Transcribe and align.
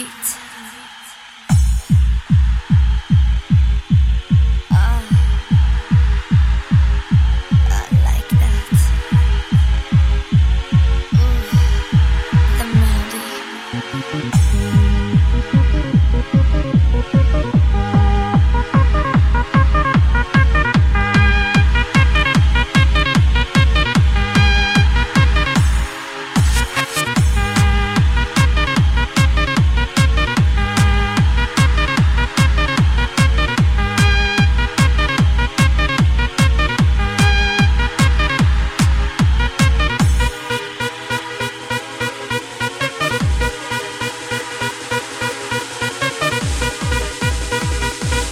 beat. 0.00 0.49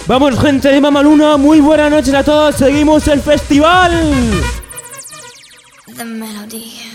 Vamos 0.09 0.39
gente 0.39 0.69
de 0.69 0.81
Mamaluna, 0.81 1.37
muy 1.37 1.59
buenas 1.59 1.91
noches 1.91 2.15
a 2.15 2.23
todos, 2.23 2.55
seguimos 2.55 3.07
el 3.07 3.21
festival. 3.21 3.91
The 5.95 6.03
melody. 6.03 6.88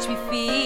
We 0.00 0.14
me 0.14 0.30
feel. 0.30 0.59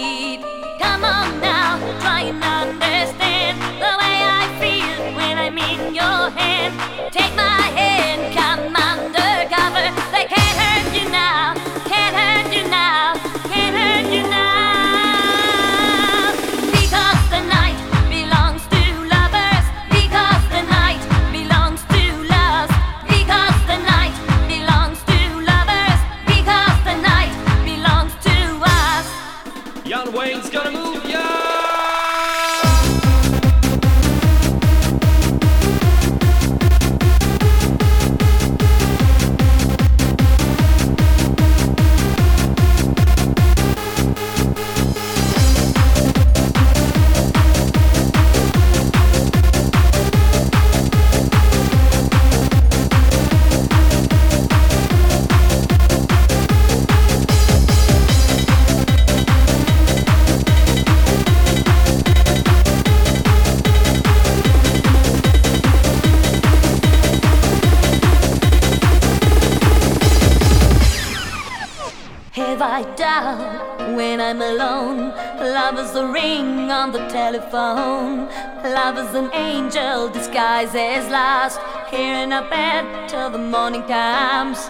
When 73.93 74.19
I'm 74.19 74.41
alone, 74.41 75.09
love 75.37 75.77
is 75.77 75.93
a 75.95 76.07
ring 76.07 76.71
on 76.71 76.91
the 76.91 77.07
telephone. 77.07 78.27
Love 78.63 78.97
is 78.97 79.13
an 79.13 79.29
angel 79.33 80.09
disguised 80.09 80.75
as 80.75 81.07
lust. 81.11 81.59
Here 81.91 82.15
in 82.15 82.33
our 82.33 82.49
bed 82.49 83.07
till 83.07 83.29
the 83.29 83.37
morning 83.37 83.83
comes. 83.83 84.69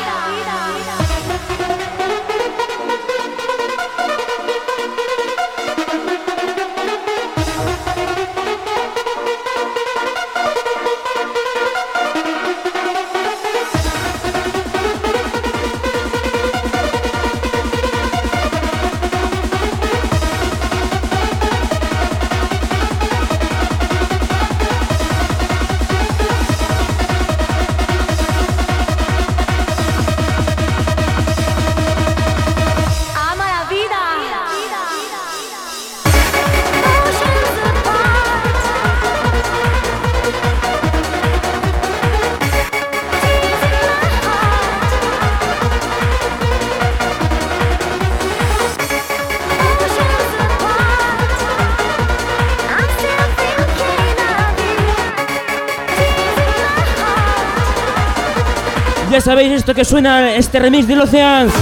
Sabéis 59.21 59.51
esto 59.51 59.75
que 59.75 59.85
suena, 59.85 60.33
este 60.33 60.57
remix 60.57 60.87
de 60.87 60.99
Oceans. 60.99 61.53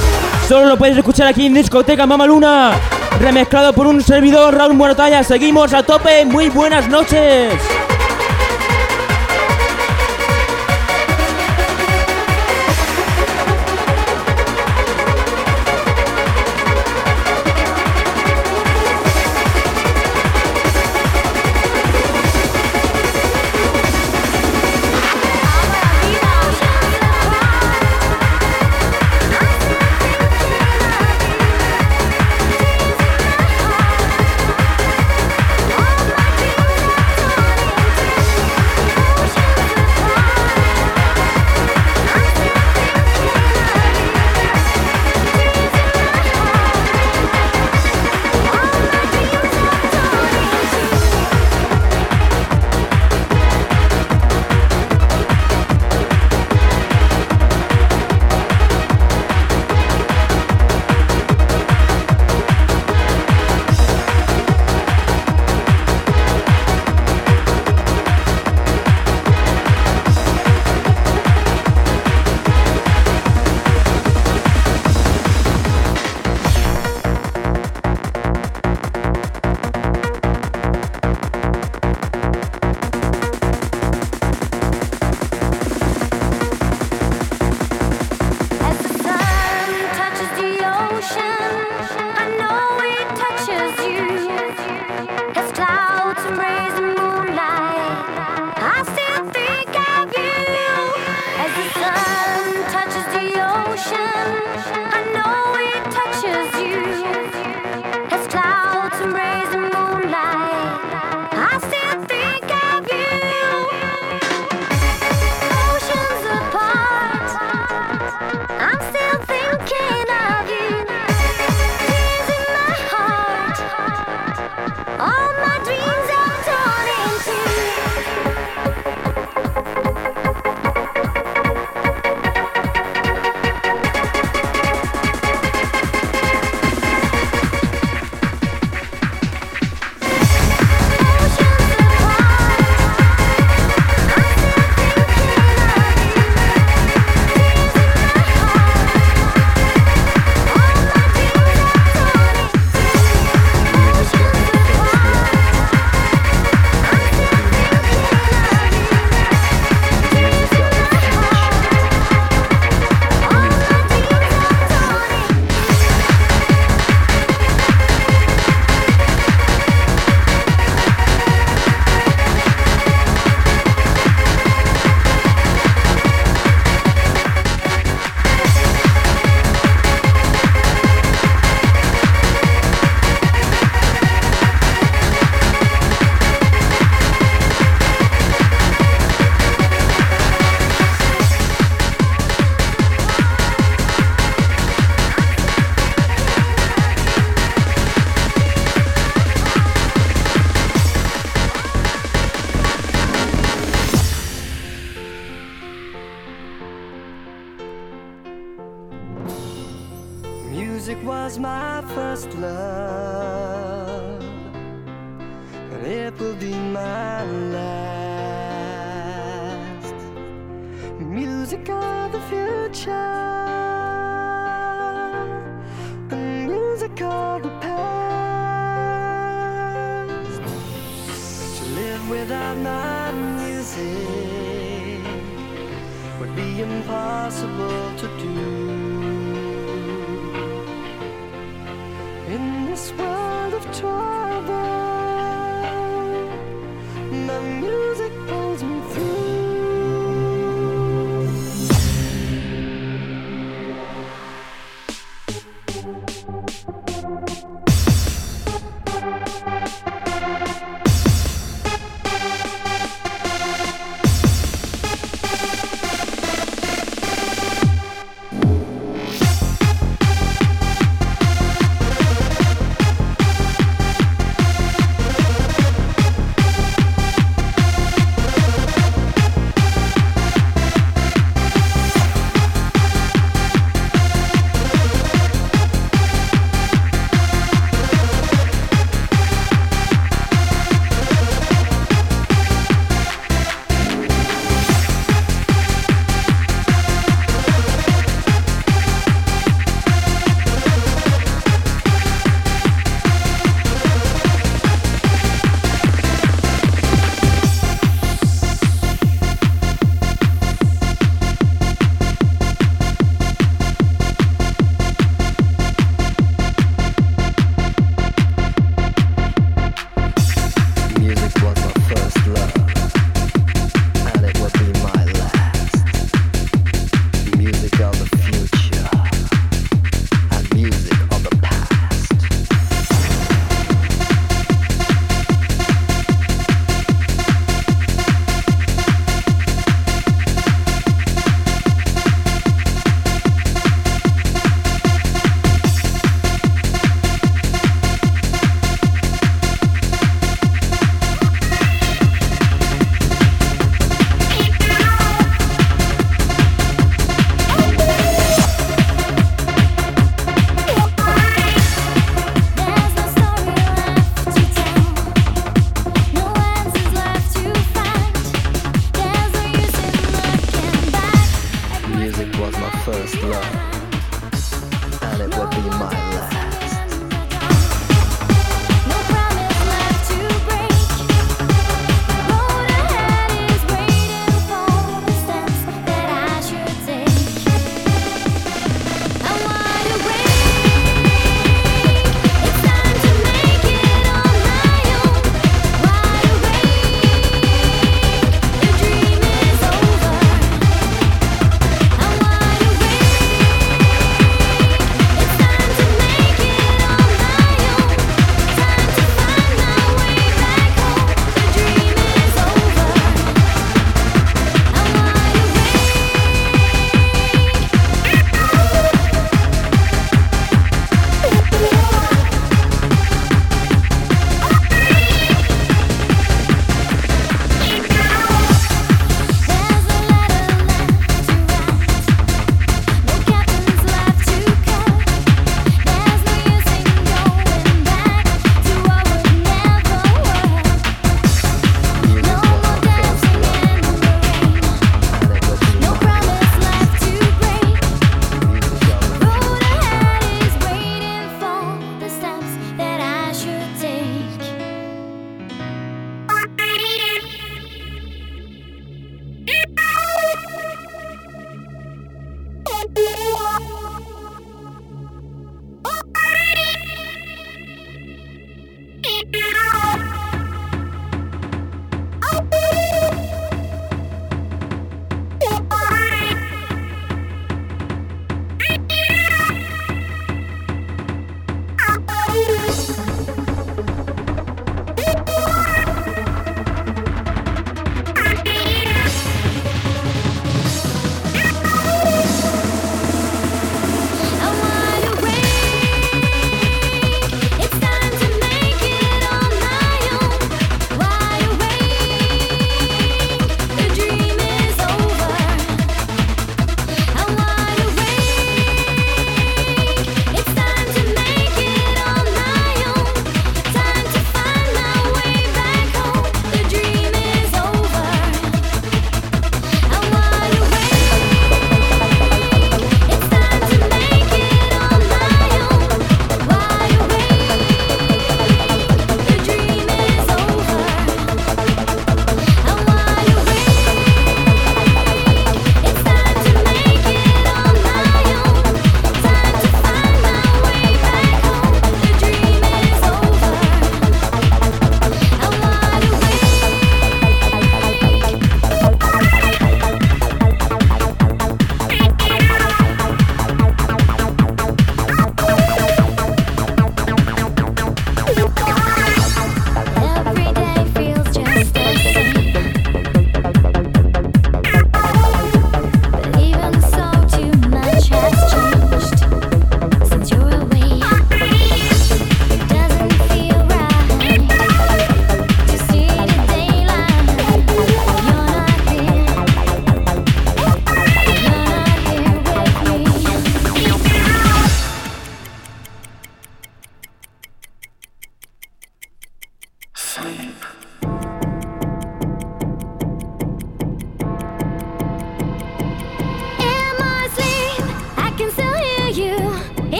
Solo 0.48 0.66
lo 0.66 0.78
podéis 0.78 0.98
escuchar 0.98 1.28
aquí 1.28 1.46
en 1.46 1.54
Discoteca 1.54 2.08
Mama 2.08 2.26
Luna. 2.26 2.72
Remezclado 3.20 3.74
por 3.74 3.86
un 3.86 4.02
servidor 4.02 4.56
Raúl 4.56 4.76
Muertalla. 4.76 5.24
Seguimos 5.24 5.74
a 5.74 5.84
tope. 5.84 6.26
Muy 6.26 6.48
buenas 6.48 6.88
noches. 6.88 7.54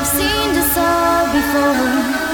I've 0.00 0.06
seen 0.06 0.52
this 0.54 0.76
all 0.76 1.26
before. 1.32 2.29